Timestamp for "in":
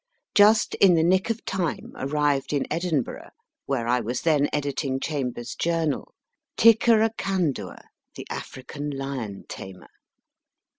0.73-0.95, 2.53-2.65